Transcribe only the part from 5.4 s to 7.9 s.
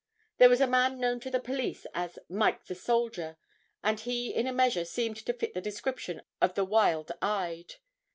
the description of the "Wild Eyed."